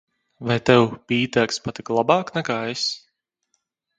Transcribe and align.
Vai 0.51 0.55
tev 0.69 0.85
Pīters 1.11 1.61
patika 1.67 1.97
labāk 1.99 2.33
nekā 2.39 2.57
es? 2.73 2.87